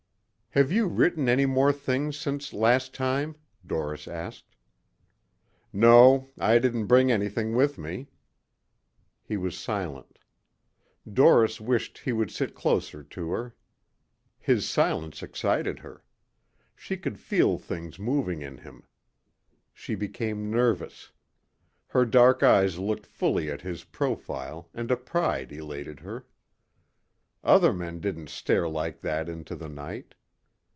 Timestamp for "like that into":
28.67-29.55